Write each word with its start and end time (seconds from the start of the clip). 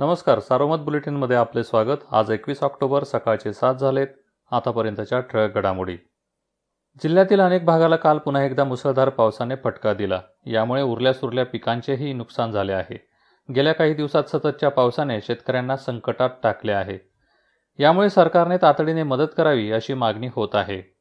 नमस्कार 0.00 0.40
सारोमत 0.40 0.76
बुलेटिनमध्ये 0.76 1.36
आपले 1.36 1.64
स्वागत. 1.64 1.96
आज 2.12 2.30
एकवीस 2.30 2.62
ऑक्टोबर 2.62 3.04
सकाळचे 3.04 3.52
सात 3.52 3.74
झालेत. 3.74 4.06
आतापर्यंतच्या 4.50 5.20
ठळक 5.20 5.54
घडामोडी. 5.54 5.96
जिल्ह्यातील 6.96 7.40
अनेक 7.40 7.64
भागाला 7.64 7.96
काल 7.96 8.18
पुन्हा 8.18 8.42
एकदा 8.42 8.64
मुसळधार 8.64 9.08
पावसाने 9.08 9.54
फटका 9.56 9.94
दिला. 9.94 10.20
यामुळे 10.46 10.82
उरल्या 10.82 11.12
सुरल्या 11.12 11.46
पिकांचेही 11.46 12.12
नुकसान 12.12 12.50
झाले 12.50 12.72
आहे. 12.72 13.06
गेल्या 13.54 13.72
काही 13.72 13.94
दिवसात 13.94 14.22
सततच्या 14.24 14.68
पावसाने 14.68 15.20
शेतकऱ्यांना 15.20 15.76
संकटात 15.76 16.30
टाकले 16.42 16.72
आहे. 16.72 16.98
यामुळे 17.78 18.10
सरकारने 18.10 18.56
तातडीने 18.56 19.02
मदत 19.02 19.34
करावी 19.36 19.72
अशी 19.72 19.94
मागणी 19.94 20.28
होत 20.34 20.54
आहे. 20.54 20.96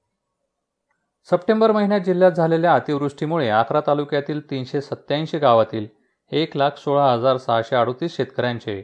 सप्टेंबर 1.31 1.71
महिन्यात 1.71 2.01
जिल्ह्यात 2.01 2.31
झालेल्या 2.31 2.73
अतिवृष्टीमुळे 2.73 3.49
अकरा 3.49 3.81
तालुक्यातील 3.87 4.49
तीनशे 4.49 4.81
सत्याऐंशी 4.81 5.37
गावातील 5.37 5.98
एक 6.31 6.55
लाख 6.57 6.71
सोळा 6.77 7.05
हजार 7.11 7.37
सहाशे 7.37 7.75
अडोतीस 7.75 8.15
शेतकऱ्यांचे 8.15 8.81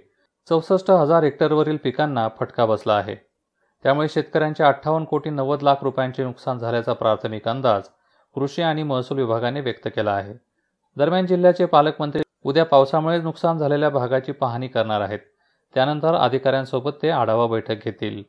चौसष्ट 0.50 0.90
हजार 0.92 1.24
हेक्टरवरील 1.24 1.78
पिकांना 1.78 2.28
फटका 2.40 2.66
बसला 2.66 2.94
आहे. 2.94 3.16
त्यामुळे 3.84 4.08
शेतकऱ्यांचे 4.10 4.64
अठ्ठावन्न 4.64 5.06
कोटी 5.06 5.30
नव्वद 5.30 5.64
लाख 5.64 5.84
रुपयांचे 5.84 6.24
नुकसान 6.24 6.58
झाल्याचा 6.58 6.94
प्राथमिक 6.94 7.48
अंदाज 7.48 7.84
कृषी 8.36 8.62
आणि 8.62 8.84
महसूल 8.84 9.18
विभागाने 9.18 9.62
व्यक्त 9.62 9.88
केला 9.96 10.12
आहे. 10.12 10.34
दरम्यान 10.98 11.26
जिल्ह्याचे 11.26 11.66
पालकमंत्री 11.66 12.24
उद्या 12.44 12.66
पावसामुळे 12.66 13.22
नुकसान 13.22 13.58
झालेल्या 13.58 13.90
भागाची 13.90 14.32
पाहणी 14.32 14.68
करणार 14.68 15.02
आहेत. 15.02 15.20
त्यानंतर 15.74 16.16
अधिकाऱ्यांसोबत 16.16 16.92
ते 17.02 17.10
आढावा 17.10 17.48
बैठक 17.48 17.86
घेतील. 17.86 18.22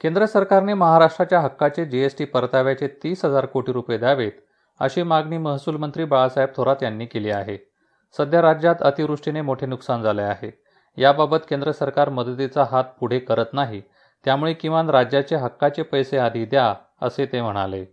केंद्र 0.00 0.26
सरकारने 0.26 0.74
महाराष्ट्राच्या 0.74 1.40
हक्काचे 1.40 1.84
जीएसटी 1.84 2.24
परताव्याचे 2.24 2.88
तीस 3.02 3.24
हजार 3.24 3.46
कोटी 3.46 3.72
रुपये 3.72 3.98
द्यावेत 3.98 4.32
अशी 4.80 5.02
मागणी 5.02 5.38
महसूल 5.38 5.76
मंत्री 5.76 6.04
बाळासाहेब 6.04 6.48
थोरात 6.56 6.82
यांनी 6.82 7.06
केली 7.06 7.30
आहे. 7.30 7.75
सध्या 8.14 8.42
राज्यात 8.42 8.74
अतिवृष्टीने 8.80 9.40
मोठे 9.40 9.66
नुकसान 9.66 10.02
झाले 10.02 10.22
आहे. 10.22 10.50
याबाबत 10.96 11.38
केंद्र 11.50 11.72
सरकार 11.72 12.08
मदतीचा 12.08 12.64
हात 12.70 12.84
पुढे 13.00 13.18
करत 13.18 13.46
नाही. 13.52 13.82
त्यामुळे 14.24 14.52
किमान 14.52 14.90
राज्याचे 14.90 15.36
हक्काचे 15.36 15.82
पैसे 15.82 16.18
आधी 16.18 16.44
द्या 16.44 16.74
असे 17.02 17.26
ते 17.26 17.42
म्हणाले. 17.42 17.84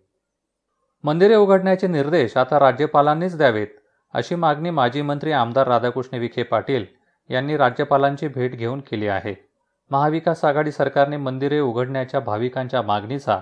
मंदिरे 1.04 1.36
उघडण्याचे 1.36 1.88
निर्देश 1.88 2.38
आता 2.38 2.60
राज्यपालांनीच 2.60 3.38
द्यावेत 3.38 3.68
अशी 4.14 4.36
मागणी 4.36 4.70
माजी 4.70 5.02
मंत्री 5.02 5.32
आमदार 5.32 5.68
राधाकृष्ण 5.68 6.18
विखे 6.18 6.44
पाटील 6.44 6.86
यांनी 7.30 7.58
राज्यपालांची 7.58 8.28
भेट 8.28 8.56
घेऊन 8.56 8.80
केली 8.80 9.08
आहे. 9.08 9.36
महाविकास 9.92 10.46
आघाडी 10.46 10.72
सरकारने 10.72 11.18
मंदिरे 11.18 11.60
उघडण्याच्या 11.60 12.20
भाविकांच्या 12.20 12.82
मागणीचा 12.82 13.42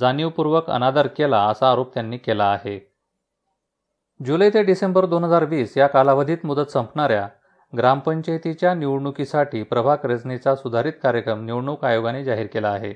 जाणीवपूर्वक 0.00 0.70
अनादर 0.70 1.06
केला 1.06 1.42
असा 1.46 1.70
आरोप 1.72 1.94
त्यांनी 1.94 2.18
केला 2.18 2.44
आहे. 2.44 2.95
जुलै 4.24 4.50
ते 4.50 4.62
डिसेंबर 4.62 5.06
दोन 5.06 5.24
हजार 5.24 5.44
वीस 5.44 5.76
या 5.76 5.86
कालावधीत 5.86 6.36
मुदत 6.44 6.70
संपणाऱ्या 6.70 7.28
ग्रामपंचायतीच्या 7.76 8.74
निवडणुकीसाठी 8.74 9.62
प्रभाग 9.62 9.96
रचनेचा 10.04 10.54
सुधारित 10.56 10.92
कार्यक्रम 11.02 11.44
निवडणूक 11.44 11.84
आयोगाने 11.84 12.24
जाहीर 12.24 12.46
केला 12.46 12.68
आहे. 12.68 12.92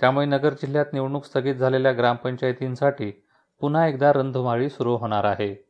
त्यामुळे 0.00 0.26
नगर 0.26 0.52
जिल्ह्यात 0.52 0.92
निवडणूक 0.92 1.24
स्थगित 1.24 1.54
झालेल्या 1.54 1.92
ग्रामपंचायतींसाठी 1.92 3.24
पुन्हा 3.60 3.86
एकदा 3.88 4.12
रंधुमाळी 4.12 4.68
सुरू 4.68 4.96
होणार 4.96 5.24
आहे. 5.24 5.66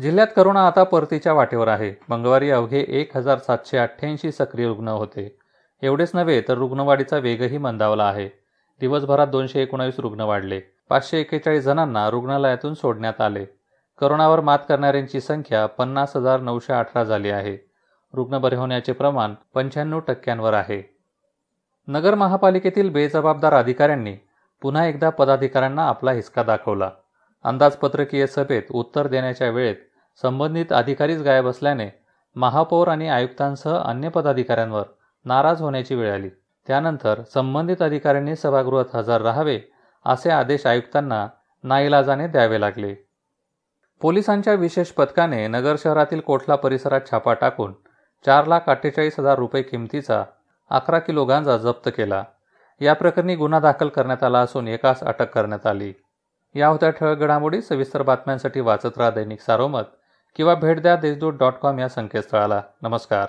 जिल्ह्यात 0.00 0.26
करोना 0.36 0.66
आता 0.66 0.84
परतीच्या 0.84 1.32
वाटेवर 1.32 1.68
आहे. 1.68 1.94
मंगळवारी 2.08 2.50
अवघे 2.50 2.84
एक 2.88 3.16
हजार 3.16 3.38
सातशे 3.38 3.78
अठ्ठ्याऐंशी 3.78 4.32
सक्रिय 4.32 4.66
रुग्ण 4.66 4.88
होते. 4.88 5.38
एवढेच 5.82 6.10
नव्हे 6.14 6.40
तर 6.40 6.54
रुग्णवाढीचा 6.54 7.18
वेगही 7.18 7.58
मंदावला 7.58 8.04
आहे. 8.04 8.28
दिवसभरात 8.80 9.26
दोनशे 9.26 9.62
एकोणावीस 9.62 9.98
रुग्ण 9.98 10.20
वाढले. 10.20 10.60
पाचशे 10.88 11.20
एक्केचाळीस 11.20 11.64
जणांना 11.64 12.10
रुग्णालयातून 12.10 12.74
सोडण्यात 12.74 13.20
आले. 13.20 13.59
करोनावर 14.00 14.40
मात 14.40 14.58
करणाऱ्यांची 14.68 15.20
संख्या 15.20 15.66
पन्नास 15.66 16.16
हजार 16.16 16.40
नऊशे 16.40 16.72
अठरा 16.72 17.04
झाली 17.04 17.30
आहे. 17.30 17.56
रुग्ण 18.14 18.38
बरे 18.38 18.56
होण्याचे 18.56 18.92
प्रमाण 18.92 19.34
पंच्याण्णव 19.54 19.98
टक्क्यांवर 19.98 20.52
आहे. 20.52 20.96
नगर 21.88 22.14
महापालिकेतील 22.14 22.90
बेजबाबदार 22.90 23.54
अधिकाऱ्यांनी 23.54 24.16
पुन्हा 24.62 24.86
एकदा 24.86 25.10
पदाधिकाऱ्यांना 25.10 25.88
आपला 25.88 26.12
हिसका 26.12 26.42
दाखवला. 26.42 26.90
अंदाजपत्रकीय 27.44 28.26
सभेत 28.26 28.62
उत्तर 28.70 29.06
देण्याच्या 29.06 29.50
वेळेत 29.50 29.76
संबंधित 30.22 30.72
अधिकारीच 30.72 31.22
गायब 31.22 31.46
असल्याने 31.46 31.88
महापौर 32.36 32.88
आणि 32.88 33.08
आयुक्तांसह 33.08 33.76
अन्य 33.76 34.08
पदाधिकाऱ्यांवर 34.08 34.82
नाराज 35.24 35.62
होण्याची 35.62 35.94
वेळ 35.94 36.14
आली. 36.14 36.28
त्यानंतर 36.66 37.20
संबंधित 37.34 37.82
अधिकाऱ्यांनी 37.82 38.36
सभागृहात 38.36 38.96
हजर 38.96 39.20
राहावे 39.20 39.60
असे 40.04 40.30
आदेश 40.30 40.66
आयुक्तांना 40.66 41.28
नाईलाजाने 41.64 42.26
द्यावे 42.26 42.60
लागले. 42.60 43.09
पोलिसांच्या 44.00 44.54
विशेष 44.54 44.88
पथकाने 44.88 45.46
नगर 45.46 45.76
शहरातील 45.78 46.20
कोठला 46.20 46.54
परिसरात 46.56 47.00
छापा 47.10 47.34
टाकून 47.34 47.74
चार 48.26 48.46
लाख 48.46 48.60
अठ्ठेचाळीस 48.66 49.18
हजार 49.18 49.38
रुपये 49.38 49.62
किमतीचा 49.62 50.24
अकरा 50.70 50.98
किलो 50.98 51.24
गांजा 51.24 51.56
जप्त 51.56 51.88
केला. 51.88 52.24
या 52.80 52.92
प्रकरणी 52.92 53.34
गुन्हा 53.36 53.60
दाखल 53.60 53.88
करण्यात 53.88 54.22
आला 54.22 54.40
असून 54.40 54.68
एकास 54.68 55.00
अटक 55.00 55.30
करण्यात 55.30 55.66
आली. 55.66 55.92
या 56.54 56.68
होत्या 56.68 56.90
ठळक 56.90 57.18
घडामोडी. 57.18 57.62
सविस्तर 57.62 58.02
बातम्यांसाठी 58.02 58.60
वाचत 58.60 58.98
राहा 58.98 59.10
दैनिक 59.10 59.40
सारोमत 59.40 59.82
किंवा 60.36 60.54
भेट 60.54 60.82
द्या 60.82 60.96
देशदूत 60.96 61.32
डॉट 61.32 61.52
कॉम 61.52 61.78
या 61.78 61.88
संकेतस्थळाला. 61.88 62.62
नमस्कार. 62.82 63.26